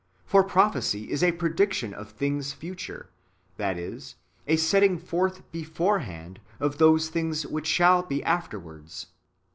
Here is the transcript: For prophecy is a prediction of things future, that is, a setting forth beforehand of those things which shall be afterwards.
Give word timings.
For 0.25 0.43
prophecy 0.43 1.11
is 1.11 1.21
a 1.23 1.31
prediction 1.33 1.93
of 1.93 2.09
things 2.09 2.53
future, 2.53 3.11
that 3.57 3.77
is, 3.77 4.15
a 4.47 4.55
setting 4.57 4.97
forth 4.97 5.43
beforehand 5.51 6.39
of 6.59 6.79
those 6.79 7.09
things 7.09 7.45
which 7.45 7.67
shall 7.67 8.01
be 8.01 8.23
afterwards. 8.23 9.05